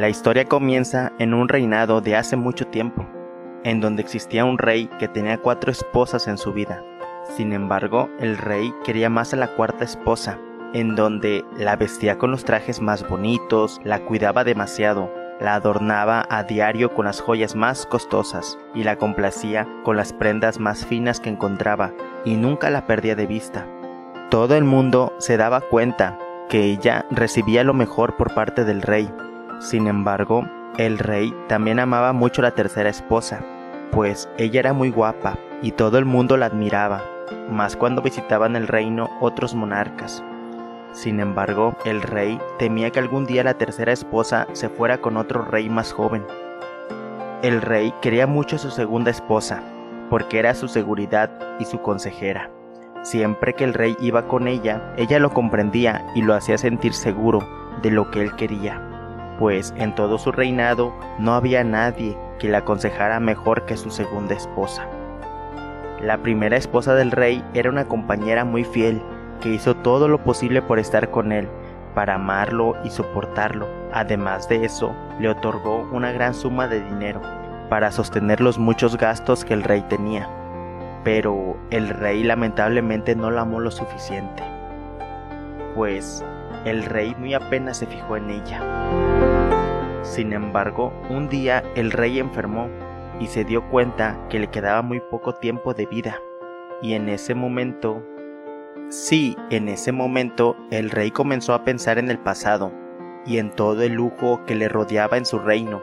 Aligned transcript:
La 0.00 0.08
historia 0.08 0.46
comienza 0.46 1.12
en 1.18 1.34
un 1.34 1.46
reinado 1.46 2.00
de 2.00 2.16
hace 2.16 2.34
mucho 2.34 2.66
tiempo, 2.66 3.06
en 3.64 3.82
donde 3.82 4.00
existía 4.00 4.46
un 4.46 4.56
rey 4.56 4.88
que 4.98 5.08
tenía 5.08 5.36
cuatro 5.36 5.70
esposas 5.70 6.26
en 6.26 6.38
su 6.38 6.54
vida. 6.54 6.82
Sin 7.36 7.52
embargo, 7.52 8.08
el 8.18 8.38
rey 8.38 8.72
quería 8.82 9.10
más 9.10 9.34
a 9.34 9.36
la 9.36 9.48
cuarta 9.48 9.84
esposa, 9.84 10.38
en 10.72 10.96
donde 10.96 11.44
la 11.58 11.76
vestía 11.76 12.16
con 12.16 12.30
los 12.30 12.46
trajes 12.46 12.80
más 12.80 13.06
bonitos, 13.06 13.78
la 13.84 13.98
cuidaba 13.98 14.42
demasiado, 14.42 15.12
la 15.38 15.56
adornaba 15.56 16.26
a 16.30 16.44
diario 16.44 16.94
con 16.94 17.04
las 17.04 17.20
joyas 17.20 17.54
más 17.54 17.84
costosas 17.84 18.58
y 18.74 18.84
la 18.84 18.96
complacía 18.96 19.68
con 19.84 19.98
las 19.98 20.14
prendas 20.14 20.58
más 20.58 20.86
finas 20.86 21.20
que 21.20 21.28
encontraba 21.28 21.92
y 22.24 22.36
nunca 22.36 22.70
la 22.70 22.86
perdía 22.86 23.16
de 23.16 23.26
vista. 23.26 23.66
Todo 24.30 24.56
el 24.56 24.64
mundo 24.64 25.12
se 25.18 25.36
daba 25.36 25.60
cuenta 25.60 26.18
que 26.48 26.64
ella 26.64 27.04
recibía 27.10 27.64
lo 27.64 27.74
mejor 27.74 28.16
por 28.16 28.32
parte 28.32 28.64
del 28.64 28.80
rey. 28.80 29.12
Sin 29.60 29.88
embargo, 29.88 30.48
el 30.78 30.98
rey 30.98 31.34
también 31.46 31.80
amaba 31.80 32.14
mucho 32.14 32.40
a 32.40 32.44
la 32.44 32.54
tercera 32.54 32.88
esposa, 32.88 33.44
pues 33.92 34.26
ella 34.38 34.58
era 34.58 34.72
muy 34.72 34.90
guapa 34.90 35.36
y 35.60 35.72
todo 35.72 35.98
el 35.98 36.06
mundo 36.06 36.38
la 36.38 36.46
admiraba, 36.46 37.02
más 37.50 37.76
cuando 37.76 38.00
visitaban 38.00 38.56
el 38.56 38.66
reino 38.66 39.10
otros 39.20 39.54
monarcas. 39.54 40.24
Sin 40.92 41.20
embargo, 41.20 41.76
el 41.84 42.00
rey 42.00 42.40
temía 42.58 42.88
que 42.88 43.00
algún 43.00 43.26
día 43.26 43.44
la 43.44 43.58
tercera 43.58 43.92
esposa 43.92 44.46
se 44.54 44.70
fuera 44.70 45.02
con 45.02 45.18
otro 45.18 45.42
rey 45.42 45.68
más 45.68 45.92
joven. 45.92 46.24
El 47.42 47.60
rey 47.60 47.92
quería 48.00 48.26
mucho 48.26 48.56
a 48.56 48.60
su 48.60 48.70
segunda 48.70 49.10
esposa, 49.10 49.62
porque 50.08 50.38
era 50.38 50.54
su 50.54 50.68
seguridad 50.68 51.30
y 51.58 51.66
su 51.66 51.82
consejera. 51.82 52.50
Siempre 53.02 53.52
que 53.52 53.64
el 53.64 53.74
rey 53.74 53.94
iba 54.00 54.26
con 54.26 54.48
ella, 54.48 54.94
ella 54.96 55.18
lo 55.18 55.34
comprendía 55.34 56.06
y 56.14 56.22
lo 56.22 56.34
hacía 56.34 56.56
sentir 56.56 56.94
seguro 56.94 57.46
de 57.82 57.90
lo 57.90 58.10
que 58.10 58.22
él 58.22 58.34
quería, 58.36 58.89
pues 59.40 59.72
en 59.78 59.94
todo 59.94 60.18
su 60.18 60.30
reinado 60.32 60.94
no 61.18 61.34
había 61.34 61.64
nadie 61.64 62.16
que 62.38 62.48
le 62.48 62.58
aconsejara 62.58 63.18
mejor 63.20 63.64
que 63.64 63.78
su 63.78 63.90
segunda 63.90 64.34
esposa. 64.34 64.86
La 66.02 66.18
primera 66.18 66.58
esposa 66.58 66.94
del 66.94 67.10
rey 67.10 67.42
era 67.54 67.70
una 67.70 67.86
compañera 67.86 68.44
muy 68.44 68.64
fiel 68.64 69.02
que 69.40 69.48
hizo 69.48 69.74
todo 69.74 70.08
lo 70.08 70.22
posible 70.22 70.60
por 70.60 70.78
estar 70.78 71.10
con 71.10 71.32
él, 71.32 71.48
para 71.94 72.16
amarlo 72.16 72.76
y 72.84 72.90
soportarlo. 72.90 73.66
Además 73.94 74.46
de 74.48 74.66
eso, 74.66 74.94
le 75.18 75.30
otorgó 75.30 75.88
una 75.90 76.12
gran 76.12 76.34
suma 76.34 76.68
de 76.68 76.84
dinero 76.84 77.22
para 77.70 77.90
sostener 77.92 78.42
los 78.42 78.58
muchos 78.58 78.98
gastos 78.98 79.46
que 79.46 79.54
el 79.54 79.62
rey 79.62 79.80
tenía. 79.88 80.28
Pero 81.02 81.56
el 81.70 81.88
rey 81.88 82.22
lamentablemente 82.22 83.16
no 83.16 83.30
la 83.30 83.42
amó 83.42 83.58
lo 83.60 83.70
suficiente, 83.70 84.42
pues 85.74 86.22
el 86.66 86.84
rey 86.84 87.14
muy 87.18 87.32
apenas 87.32 87.78
se 87.78 87.86
fijó 87.86 88.18
en 88.18 88.28
ella. 88.28 89.19
Sin 90.02 90.32
embargo, 90.32 90.92
un 91.10 91.28
día 91.28 91.62
el 91.74 91.90
rey 91.90 92.18
enfermó 92.18 92.68
y 93.20 93.26
se 93.26 93.44
dio 93.44 93.68
cuenta 93.68 94.18
que 94.28 94.38
le 94.38 94.48
quedaba 94.48 94.82
muy 94.82 95.00
poco 95.00 95.34
tiempo 95.34 95.74
de 95.74 95.86
vida, 95.86 96.20
y 96.82 96.94
en 96.94 97.08
ese 97.08 97.34
momento 97.34 98.02
Sí, 98.90 99.36
en 99.50 99.68
ese 99.68 99.92
momento 99.92 100.56
el 100.72 100.90
rey 100.90 101.12
comenzó 101.12 101.54
a 101.54 101.62
pensar 101.62 101.98
en 101.98 102.10
el 102.10 102.18
pasado 102.18 102.72
y 103.24 103.38
en 103.38 103.52
todo 103.52 103.82
el 103.82 103.92
lujo 103.92 104.44
que 104.46 104.56
le 104.56 104.68
rodeaba 104.68 105.16
en 105.16 105.26
su 105.26 105.38
reino. 105.38 105.80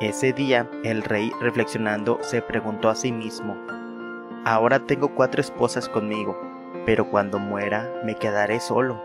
Ese 0.00 0.32
día 0.32 0.68
el 0.82 1.04
rey 1.04 1.30
reflexionando 1.40 2.18
se 2.22 2.42
preguntó 2.42 2.90
a 2.90 2.96
sí 2.96 3.12
mismo, 3.12 3.56
Ahora 4.44 4.80
tengo 4.80 5.14
cuatro 5.14 5.40
esposas 5.40 5.88
conmigo, 5.88 6.36
pero 6.84 7.08
cuando 7.08 7.38
muera 7.38 7.88
me 8.04 8.16
quedaré 8.16 8.58
solo. 8.58 9.00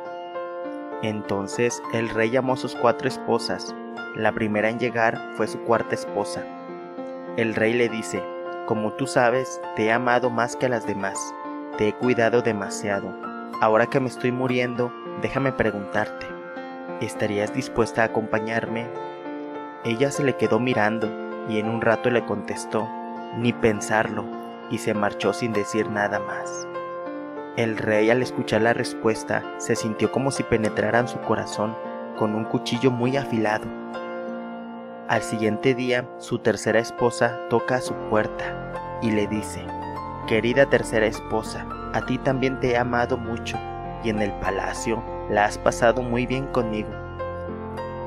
Entonces 1.04 1.84
el 1.94 2.10
rey 2.10 2.32
llamó 2.32 2.54
a 2.54 2.58
sus 2.58 2.74
cuatro 2.74 3.08
esposas. 3.08 3.76
La 4.16 4.32
primera 4.32 4.70
en 4.70 4.80
llegar 4.80 5.20
fue 5.36 5.48
su 5.48 5.60
cuarta 5.60 5.96
esposa. 5.96 6.44
El 7.38 7.56
rey 7.56 7.74
le 7.74 7.90
dice, 7.90 8.24
Como 8.66 8.94
tú 8.94 9.08
sabes, 9.08 9.62
te 9.76 9.86
he 9.86 9.92
amado 9.92 10.30
más 10.30 10.56
que 10.56 10.66
a 10.66 10.70
las 10.70 10.88
demás, 10.88 11.18
te 11.78 11.90
he 11.90 11.94
cuidado 11.94 12.42
demasiado 12.42 13.28
Ahora 13.60 13.88
que 13.88 14.00
me 14.00 14.08
estoy 14.08 14.32
muriendo, 14.32 14.94
déjame 15.24 15.52
preguntarte, 15.52 16.28
¿estarías 17.02 17.56
dispuesta 17.56 18.04
a 18.04 18.06
acompañarme? 18.06 18.88
Ella 19.84 20.12
se 20.12 20.24
le 20.24 20.36
quedó 20.36 20.60
mirando 20.60 21.10
y 21.50 21.58
en 21.58 21.68
un 21.68 21.82
rato 21.82 22.12
le 22.12 22.24
contestó, 22.24 22.88
ni 23.36 23.54
pensarlo, 23.54 24.26
y 24.70 24.78
se 24.78 24.94
marchó 24.94 25.34
sin 25.34 25.54
decir 25.54 25.90
nada 25.90 26.20
más. 26.20 26.68
El 27.56 27.78
rey 27.78 28.12
al 28.12 28.22
escuchar 28.22 28.62
la 28.62 28.74
respuesta 28.74 29.44
se 29.58 29.76
sintió 29.76 30.12
como 30.12 30.30
si 30.30 30.44
penetraran 30.44 31.08
su 31.08 31.20
corazón 31.22 31.76
con 32.16 32.36
un 32.36 32.44
cuchillo 32.44 32.92
muy 32.92 33.18
afilado. 33.18 33.66
Al 35.08 35.22
siguiente 35.22 35.74
día, 35.74 36.06
su 36.18 36.40
tercera 36.40 36.80
esposa 36.80 37.40
toca 37.50 37.76
a 37.76 37.82
su 37.82 37.94
puerta 38.10 39.00
y 39.02 39.12
le 39.12 39.26
dice, 39.28 39.66
Querida 40.28 40.66
tercera 40.66 41.06
esposa, 41.06 41.66
a 41.94 42.06
ti 42.06 42.18
también 42.18 42.60
te 42.60 42.72
he 42.72 42.78
amado 42.78 43.18
mucho 43.18 43.58
y 44.04 44.10
en 44.10 44.22
el 44.22 44.34
palacio 44.42 45.02
la 45.30 45.46
has 45.46 45.58
pasado 45.58 46.02
muy 46.02 46.26
bien 46.26 46.48
conmigo. 46.48 46.90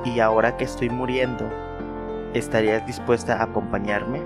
Y 0.04 0.20
ahora 0.20 0.58
que 0.58 0.64
estoy 0.64 0.90
muriendo, 0.90 1.50
¿estarías 2.34 2.86
dispuesta 2.86 3.36
a 3.36 3.44
acompañarme? 3.44 4.20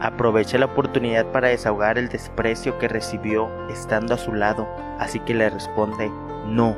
Aprovecha 0.00 0.56
la 0.56 0.64
oportunidad 0.64 1.26
para 1.26 1.48
desahogar 1.48 1.98
el 1.98 2.08
desprecio 2.08 2.78
que 2.78 2.88
recibió 2.88 3.50
estando 3.68 4.14
a 4.14 4.18
su 4.18 4.32
lado, 4.32 4.66
así 4.98 5.20
que 5.20 5.34
le 5.34 5.50
responde, 5.50 6.10
no. 6.46 6.74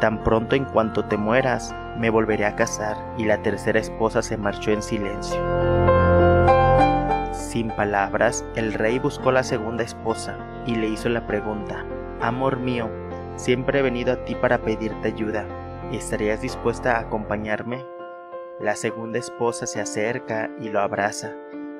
Tan 0.00 0.22
pronto 0.24 0.56
en 0.56 0.64
cuanto 0.64 1.04
te 1.04 1.16
mueras, 1.16 1.74
me 1.96 2.10
volveré 2.10 2.46
a 2.46 2.56
casar 2.56 2.96
y 3.16 3.24
la 3.24 3.42
tercera 3.42 3.78
esposa 3.78 4.22
se 4.22 4.36
marchó 4.36 4.70
en 4.70 4.82
silencio. 4.82 5.40
Sin 7.32 7.68
palabras, 7.68 8.44
el 8.56 8.72
rey 8.72 8.98
buscó 8.98 9.30
la 9.30 9.42
segunda 9.42 9.84
esposa 9.84 10.36
y 10.66 10.74
le 10.74 10.88
hizo 10.88 11.08
la 11.08 11.26
pregunta, 11.26 11.84
Amor 12.20 12.58
mío, 12.58 12.88
siempre 13.36 13.80
he 13.80 13.82
venido 13.82 14.12
a 14.12 14.24
ti 14.24 14.34
para 14.34 14.58
pedirte 14.62 15.08
ayuda. 15.08 15.44
¿Estarías 15.92 16.40
dispuesta 16.40 16.96
a 16.96 17.00
acompañarme? 17.00 17.84
La 18.58 18.76
segunda 18.76 19.18
esposa 19.18 19.66
se 19.66 19.80
acerca 19.80 20.50
y 20.60 20.68
lo 20.70 20.80
abraza, 20.80 21.32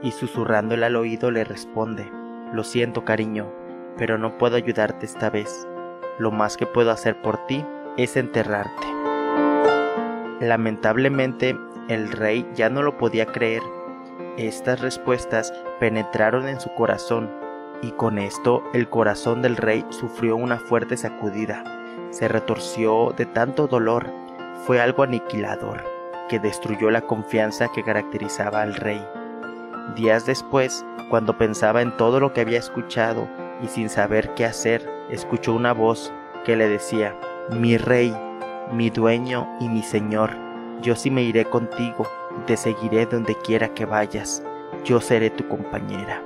y 0.02 0.10
susurrándole 0.10 0.84
al 0.84 0.96
oído 0.96 1.30
le 1.30 1.44
responde, 1.44 2.10
Lo 2.52 2.64
siento, 2.64 3.04
cariño, 3.04 3.50
pero 3.96 4.18
no 4.18 4.36
puedo 4.36 4.56
ayudarte 4.56 5.06
esta 5.06 5.30
vez. 5.30 5.66
Lo 6.18 6.30
más 6.30 6.56
que 6.56 6.66
puedo 6.66 6.90
hacer 6.90 7.22
por 7.22 7.46
ti 7.46 7.64
es 7.96 8.16
enterrarte. 8.16 8.86
Lamentablemente, 10.40 11.56
el 11.88 12.10
rey 12.10 12.48
ya 12.54 12.68
no 12.68 12.82
lo 12.82 12.96
podía 12.96 13.26
creer 13.26 13.62
estas 14.38 14.80
respuestas 14.80 15.52
penetraron 15.78 16.48
en 16.48 16.58
su 16.58 16.72
corazón 16.74 17.30
y 17.82 17.90
con 17.92 18.18
esto 18.18 18.62
el 18.72 18.88
corazón 18.88 19.42
del 19.42 19.58
rey 19.58 19.84
sufrió 19.90 20.36
una 20.36 20.58
fuerte 20.58 20.96
sacudida. 20.96 21.62
Se 22.10 22.28
retorció 22.28 23.12
de 23.14 23.26
tanto 23.26 23.66
dolor. 23.66 24.06
Fue 24.64 24.80
algo 24.80 25.02
aniquilador 25.02 25.84
que 26.30 26.38
destruyó 26.38 26.90
la 26.90 27.02
confianza 27.02 27.68
que 27.74 27.84
caracterizaba 27.84 28.62
al 28.62 28.74
rey. 28.74 29.06
Días 29.96 30.24
después, 30.24 30.82
cuando 31.10 31.36
pensaba 31.36 31.82
en 31.82 31.94
todo 31.98 32.18
lo 32.18 32.32
que 32.32 32.40
había 32.40 32.58
escuchado 32.58 33.28
y 33.62 33.68
sin 33.68 33.90
saber 33.90 34.32
qué 34.32 34.46
hacer, 34.46 34.88
escuchó 35.10 35.52
una 35.52 35.74
voz 35.74 36.10
que 36.46 36.56
le 36.56 36.68
decía, 36.68 37.14
Mi 37.50 37.76
rey, 37.76 38.14
mi 38.72 38.90
dueño 38.90 39.48
y 39.60 39.68
mi 39.68 39.82
señor, 39.82 40.30
yo 40.80 40.94
sí 40.94 41.10
me 41.10 41.22
iré 41.22 41.44
contigo 41.44 42.06
te 42.46 42.56
seguiré 42.56 43.06
donde 43.06 43.34
quiera 43.36 43.72
que 43.72 43.84
vayas, 43.84 44.42
yo 44.84 45.00
seré 45.00 45.30
tu 45.30 45.46
compañera. 45.48 46.22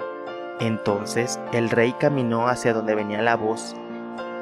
Entonces 0.61 1.39
el 1.53 1.69
rey 1.69 1.93
caminó 1.99 2.49
hacia 2.49 2.73
donde 2.73 2.95
venía 2.95 3.21
la 3.23 3.37
voz 3.37 3.77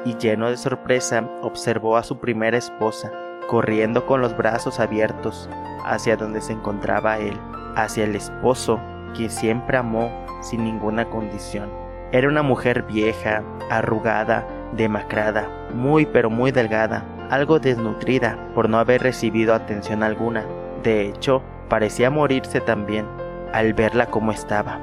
y 0.05 0.15
lleno 0.15 0.49
de 0.49 0.57
sorpresa 0.57 1.27
observó 1.41 1.97
a 1.97 2.03
su 2.03 2.19
primera 2.19 2.57
esposa, 2.57 3.11
corriendo 3.47 4.05
con 4.05 4.21
los 4.21 4.35
brazos 4.37 4.79
abiertos 4.79 5.49
hacia 5.83 6.15
donde 6.15 6.41
se 6.41 6.53
encontraba 6.53 7.17
él, 7.17 7.37
hacia 7.75 8.05
el 8.05 8.15
esposo 8.15 8.79
que 9.15 9.29
siempre 9.29 9.77
amó 9.77 10.09
sin 10.41 10.63
ninguna 10.63 11.05
condición. 11.09 11.69
Era 12.11 12.29
una 12.29 12.43
mujer 12.43 12.83
vieja, 12.83 13.43
arrugada, 13.69 14.47
demacrada, 14.73 15.49
muy 15.73 16.05
pero 16.05 16.29
muy 16.29 16.51
delgada, 16.51 17.05
algo 17.29 17.59
desnutrida 17.59 18.37
por 18.53 18.69
no 18.69 18.77
haber 18.77 19.01
recibido 19.01 19.53
atención 19.53 20.03
alguna. 20.03 20.45
De 20.83 21.07
hecho, 21.07 21.41
Parecía 21.69 22.11
morirse 22.11 22.61
también 22.61 23.07
al 23.51 23.73
verla 23.73 24.05
como 24.05 24.31
estaba, 24.31 24.79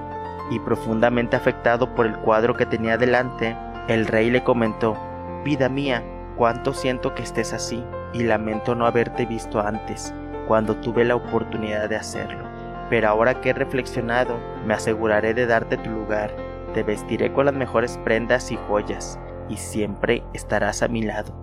y 0.50 0.58
profundamente 0.58 1.36
afectado 1.36 1.94
por 1.94 2.06
el 2.06 2.16
cuadro 2.18 2.54
que 2.54 2.66
tenía 2.66 2.96
delante, 2.98 3.56
el 3.88 4.06
rey 4.06 4.30
le 4.30 4.42
comentó, 4.42 4.96
Vida 5.44 5.68
mía, 5.68 6.02
cuánto 6.36 6.72
siento 6.72 7.14
que 7.14 7.22
estés 7.22 7.52
así, 7.52 7.84
y 8.12 8.24
lamento 8.24 8.74
no 8.74 8.86
haberte 8.86 9.26
visto 9.26 9.60
antes, 9.60 10.12
cuando 10.48 10.74
tuve 10.76 11.04
la 11.04 11.14
oportunidad 11.14 11.88
de 11.88 11.96
hacerlo. 11.96 12.44
Pero 12.90 13.08
ahora 13.08 13.40
que 13.40 13.50
he 13.50 13.54
reflexionado, 13.54 14.36
me 14.66 14.74
aseguraré 14.74 15.34
de 15.34 15.46
darte 15.46 15.76
tu 15.76 15.90
lugar, 15.90 16.34
te 16.74 16.82
vestiré 16.82 17.32
con 17.32 17.46
las 17.46 17.54
mejores 17.54 17.98
prendas 18.04 18.50
y 18.50 18.58
joyas, 18.68 19.20
y 19.52 19.58
siempre 19.58 20.24
estarás 20.32 20.82
a 20.82 20.88
mi 20.88 21.02
lado. 21.02 21.34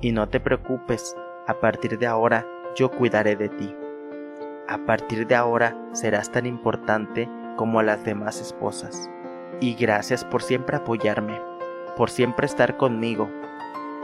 Y 0.00 0.12
no 0.12 0.30
te 0.30 0.40
preocupes, 0.40 1.14
a 1.46 1.60
partir 1.60 1.98
de 1.98 2.06
ahora 2.06 2.46
yo 2.74 2.90
cuidaré 2.90 3.36
de 3.36 3.50
ti. 3.50 3.76
a 4.66 4.78
partir 4.86 5.26
de 5.26 5.34
ahora 5.34 5.76
serás 5.92 6.30
tan 6.30 6.46
importante 6.46 7.28
como 7.56 7.82
las 7.82 8.04
demás 8.04 8.40
esposas. 8.40 9.10
Y 9.60 9.74
gracias 9.74 10.24
por 10.24 10.42
siempre 10.44 10.76
apoyarme, 10.76 11.40
por 11.96 12.08
siempre 12.08 12.46
estar 12.46 12.76
conmigo. 12.76 13.28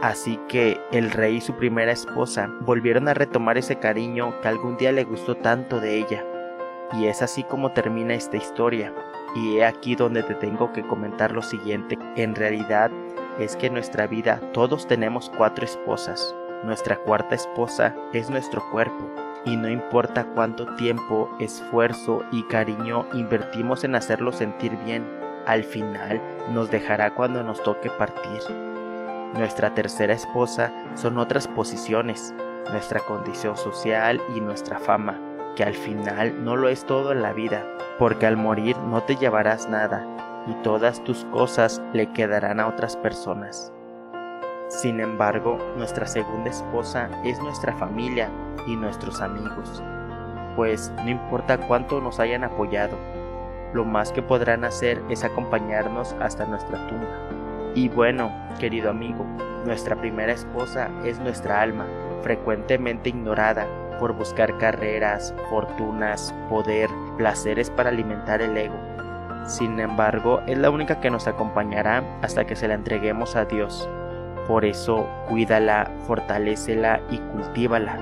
Así 0.01 0.37
que 0.49 0.77
el 0.91 1.09
rey 1.09 1.37
y 1.37 1.41
su 1.41 1.55
primera 1.55 1.93
esposa 1.93 2.51
volvieron 2.61 3.07
a 3.07 3.13
retomar 3.13 3.57
ese 3.57 3.77
cariño 3.77 4.39
que 4.41 4.49
algún 4.49 4.75
día 4.75 4.91
le 4.91 5.05
gustó 5.05 5.35
tanto 5.35 5.79
de 5.79 5.97
ella. 5.99 6.25
Y 6.91 7.07
es 7.07 7.21
así 7.21 7.43
como 7.43 7.71
termina 7.71 8.13
esta 8.13 8.35
historia. 8.35 8.93
Y 9.35 9.57
he 9.57 9.65
aquí 9.65 9.95
donde 9.95 10.21
te 10.21 10.35
tengo 10.35 10.73
que 10.73 10.85
comentar 10.85 11.31
lo 11.31 11.41
siguiente. 11.41 11.97
En 12.17 12.35
realidad 12.35 12.91
es 13.39 13.55
que 13.55 13.67
en 13.67 13.73
nuestra 13.73 14.07
vida 14.07 14.41
todos 14.53 14.87
tenemos 14.87 15.31
cuatro 15.35 15.65
esposas. 15.65 16.35
Nuestra 16.63 16.97
cuarta 16.97 17.35
esposa 17.35 17.95
es 18.13 18.29
nuestro 18.29 18.67
cuerpo. 18.71 19.09
Y 19.45 19.55
no 19.55 19.69
importa 19.69 20.25
cuánto 20.33 20.75
tiempo, 20.75 21.29
esfuerzo 21.39 22.23
y 22.31 22.43
cariño 22.43 23.05
invertimos 23.13 23.83
en 23.83 23.95
hacerlo 23.95 24.31
sentir 24.31 24.75
bien, 24.83 25.05
al 25.45 25.63
final 25.63 26.21
nos 26.51 26.69
dejará 26.69 27.15
cuando 27.15 27.43
nos 27.43 27.63
toque 27.63 27.89
partir. 27.89 28.41
Nuestra 29.33 29.73
tercera 29.73 30.13
esposa 30.13 30.73
son 30.95 31.17
otras 31.17 31.47
posiciones, 31.47 32.33
nuestra 32.71 32.99
condición 32.99 33.55
social 33.55 34.21
y 34.35 34.41
nuestra 34.41 34.79
fama, 34.79 35.21
que 35.55 35.63
al 35.63 35.75
final 35.75 36.43
no 36.43 36.55
lo 36.55 36.67
es 36.67 36.85
todo 36.85 37.11
en 37.11 37.21
la 37.21 37.33
vida, 37.33 37.65
porque 37.99 38.25
al 38.25 38.35
morir 38.35 38.77
no 38.77 39.03
te 39.03 39.15
llevarás 39.15 39.69
nada, 39.69 40.05
y 40.47 40.53
todas 40.63 41.03
tus 41.03 41.25
cosas 41.25 41.81
le 41.93 42.11
quedarán 42.13 42.59
a 42.59 42.67
otras 42.67 42.95
personas. 42.97 43.71
Sin 44.69 44.99
embargo, 44.99 45.57
nuestra 45.77 46.07
segunda 46.07 46.49
esposa 46.49 47.09
es 47.23 47.39
nuestra 47.39 47.73
familia 47.73 48.29
y 48.65 48.75
nuestros 48.75 49.21
amigos, 49.21 49.81
pues 50.55 50.91
no 51.03 51.09
importa 51.09 51.57
cuánto 51.57 52.01
nos 52.01 52.19
hayan 52.19 52.43
apoyado, 52.43 52.97
lo 53.73 53.85
más 53.85 54.11
que 54.11 54.21
podrán 54.21 54.63
hacer 54.63 55.01
es 55.09 55.23
acompañarnos 55.23 56.15
hasta 56.19 56.45
nuestra 56.45 56.85
tumba. 56.87 57.07
Y 57.75 57.89
bueno, 57.89 58.31
querido 58.59 58.89
amigo, 58.89 59.23
nuestra 59.65 59.95
primera 59.95 60.33
esposa 60.33 60.89
es 61.05 61.19
nuestra 61.19 61.61
alma, 61.61 61.85
frecuentemente 62.23 63.09
ignorada 63.09 63.67
por 63.99 64.13
buscar 64.13 64.57
carreras, 64.57 65.33
fortunas, 65.49 66.33
poder, 66.49 66.89
placeres 67.17 67.69
para 67.69 67.89
alimentar 67.89 68.41
el 68.41 68.57
ego 68.57 68.97
sin 69.47 69.79
embargo, 69.79 70.41
es 70.45 70.57
la 70.57 70.69
única 70.69 70.99
que 70.99 71.09
nos 71.09 71.25
acompañará 71.25 72.03
hasta 72.21 72.45
que 72.45 72.55
se 72.55 72.67
la 72.67 72.73
entreguemos 72.73 73.35
a 73.37 73.45
Dios. 73.45 73.89
Por 74.45 74.65
eso, 74.65 75.07
cuídala, 75.27 75.89
fortalécela 76.05 77.01
y 77.09 77.17
cultívala, 77.17 77.97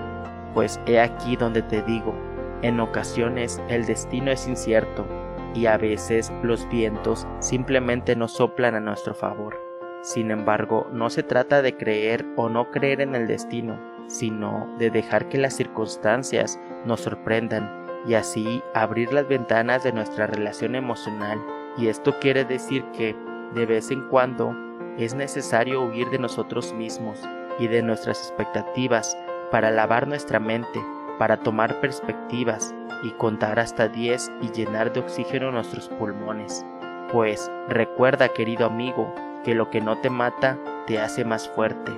pues 0.53 0.80
he 0.88 1.00
aquí 1.00 1.36
donde 1.36 1.62
te 1.62 1.83
digo, 1.83 2.15
en 2.62 2.80
ocasiones 2.80 3.62
el 3.69 3.86
destino 3.86 4.31
es 4.31 4.47
incierto 4.47 5.06
y 5.53 5.68
a 5.68 5.77
veces 5.77 6.33
los 6.42 6.68
vientos 6.69 7.27
simplemente 7.39 8.15
no 8.15 8.27
soplan 8.27 8.74
a 8.74 8.80
nuestro 8.80 9.13
favor. 9.13 9.56
Sin 10.01 10.31
embargo, 10.31 10.88
no 10.92 11.09
se 11.09 11.24
trata 11.24 11.62
de 11.62 11.77
creer 11.77 12.25
o 12.36 12.50
no 12.50 12.71
creer 12.71 13.01
en 13.01 13.15
el 13.15 13.27
destino, 13.27 13.80
sino 14.07 14.68
de 14.80 14.89
dejar 14.89 15.30
que 15.30 15.38
las 15.38 15.56
circunstancias 15.56 16.59
nos 16.86 17.01
sorprendan 17.01 17.84
y 18.07 18.13
así 18.13 18.63
abrir 18.74 19.12
las 19.13 19.28
ventanas 19.28 19.84
de 19.84 19.92
nuestra 19.92 20.28
relación 20.28 20.75
emocional. 20.75 21.42
Y 21.78 21.88
esto 21.88 22.18
quiere 22.19 22.46
decir 22.46 22.84
que 22.92 23.16
de 23.54 23.66
vez 23.66 23.92
en 23.92 24.07
cuando 24.10 24.56
es 24.98 25.13
necesario 25.13 25.81
huir 25.84 26.10
de 26.10 26.19
nosotros 26.19 26.74
mismos 26.74 27.19
y 27.60 27.68
de 27.68 27.81
nuestras 27.81 28.19
expectativas 28.19 29.18
para 29.52 29.72
lavar 29.72 30.07
nuestra 30.07 30.40
mente, 30.40 30.84
para 31.18 31.38
tomar 31.38 31.80
perspectivas 31.81 32.74
y 33.04 33.12
contar 33.12 33.60
hasta 33.60 33.88
10 33.88 34.31
y 34.42 34.52
llenar 34.52 34.94
de 34.94 35.02
oxígeno 35.02 35.52
nuestros 35.52 35.90
pulmones. 35.90 36.66
Pues 37.12 37.52
recuerda, 37.68 38.30
querido 38.30 38.66
amigo, 38.66 39.13
que 39.44 39.56
lo 39.56 39.69
que 39.69 39.81
no 39.81 39.98
te 40.02 40.10
mata 40.10 40.57
te 40.88 41.00
hace 41.00 41.24
más 41.24 41.48
fuerte 41.50 41.92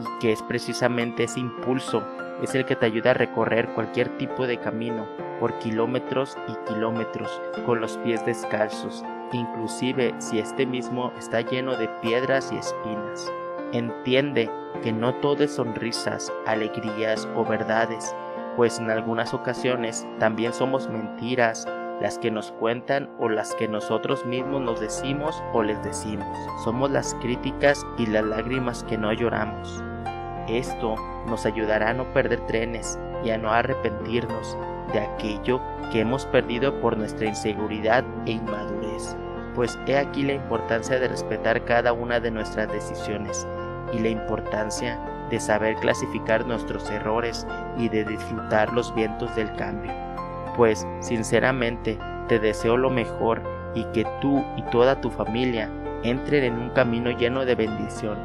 y 0.00 0.20
que 0.20 0.32
es 0.32 0.42
precisamente 0.42 1.24
ese 1.24 1.40
impulso 1.40 2.02
es 2.42 2.54
el 2.54 2.64
que 2.64 2.76
te 2.76 2.86
ayuda 2.86 3.12
a 3.12 3.14
recorrer 3.14 3.68
cualquier 3.74 4.08
tipo 4.18 4.46
de 4.46 4.58
camino 4.58 5.06
por 5.40 5.58
kilómetros 5.58 6.36
y 6.48 6.72
kilómetros 6.72 7.40
con 7.66 7.80
los 7.80 7.96
pies 7.98 8.24
descalzos, 8.24 9.04
inclusive 9.32 10.14
si 10.18 10.38
este 10.38 10.66
mismo 10.66 11.12
está 11.18 11.40
lleno 11.40 11.76
de 11.76 11.88
piedras 12.02 12.50
y 12.52 12.56
espinas. 12.56 13.32
Entiende 13.72 14.50
que 14.82 14.92
no 14.92 15.14
todo 15.16 15.44
es 15.44 15.52
sonrisas, 15.52 16.32
alegrías 16.46 17.28
o 17.34 17.44
verdades, 17.44 18.14
pues 18.56 18.78
en 18.78 18.90
algunas 18.90 19.34
ocasiones 19.34 20.06
también 20.18 20.52
somos 20.52 20.88
mentiras 20.88 21.66
las 22.00 22.18
que 22.18 22.30
nos 22.30 22.52
cuentan 22.52 23.08
o 23.18 23.28
las 23.28 23.54
que 23.54 23.68
nosotros 23.68 24.24
mismos 24.26 24.60
nos 24.60 24.80
decimos 24.80 25.42
o 25.52 25.62
les 25.62 25.82
decimos. 25.82 26.36
Somos 26.64 26.90
las 26.90 27.14
críticas 27.14 27.84
y 27.98 28.06
las 28.06 28.24
lágrimas 28.24 28.84
que 28.84 28.98
no 28.98 29.12
lloramos. 29.12 29.82
Esto 30.48 30.96
nos 31.26 31.46
ayudará 31.46 31.90
a 31.90 31.94
no 31.94 32.04
perder 32.12 32.40
trenes 32.46 32.98
y 33.24 33.30
a 33.30 33.38
no 33.38 33.50
arrepentirnos 33.50 34.56
de 34.92 35.00
aquello 35.00 35.60
que 35.90 36.00
hemos 36.00 36.26
perdido 36.26 36.80
por 36.80 36.96
nuestra 36.96 37.26
inseguridad 37.26 38.04
e 38.26 38.32
inmadurez. 38.32 39.16
Pues 39.54 39.78
he 39.86 39.96
aquí 39.96 40.22
la 40.22 40.34
importancia 40.34 40.98
de 40.98 41.08
respetar 41.08 41.64
cada 41.64 41.92
una 41.92 42.20
de 42.20 42.30
nuestras 42.30 42.70
decisiones 42.70 43.46
y 43.92 43.98
la 44.00 44.08
importancia 44.08 45.00
de 45.30 45.40
saber 45.40 45.76
clasificar 45.76 46.46
nuestros 46.46 46.90
errores 46.90 47.46
y 47.78 47.88
de 47.88 48.04
disfrutar 48.04 48.72
los 48.72 48.94
vientos 48.94 49.34
del 49.36 49.52
cambio. 49.56 49.92
Pues 50.56 50.86
sinceramente 51.00 51.98
te 52.28 52.38
deseo 52.38 52.76
lo 52.76 52.90
mejor 52.90 53.42
y 53.74 53.84
que 53.86 54.04
tú 54.20 54.44
y 54.56 54.62
toda 54.70 55.00
tu 55.00 55.10
familia 55.10 55.70
entren 56.02 56.44
en 56.44 56.58
un 56.58 56.70
camino 56.70 57.10
lleno 57.10 57.44
de 57.44 57.54
bendición. 57.54 58.18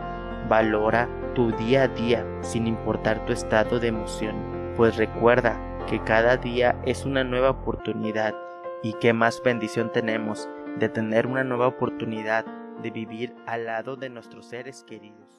Valora 0.47 1.07
tu 1.39 1.53
día 1.53 1.83
a 1.83 1.87
día 1.87 2.25
sin 2.41 2.67
importar 2.67 3.25
tu 3.25 3.31
estado 3.31 3.79
de 3.79 3.87
emoción, 3.87 4.73
pues 4.75 4.97
recuerda 4.97 5.57
que 5.87 6.03
cada 6.03 6.35
día 6.35 6.77
es 6.85 7.05
una 7.05 7.23
nueva 7.23 7.51
oportunidad 7.51 8.35
y 8.83 8.91
qué 8.99 9.13
más 9.13 9.41
bendición 9.41 9.89
tenemos 9.89 10.49
de 10.79 10.89
tener 10.89 11.27
una 11.27 11.45
nueva 11.45 11.67
oportunidad 11.67 12.43
de 12.83 12.91
vivir 12.91 13.33
al 13.47 13.67
lado 13.67 13.95
de 13.95 14.09
nuestros 14.09 14.47
seres 14.47 14.83
queridos. 14.83 15.38